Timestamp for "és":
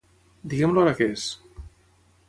1.17-1.27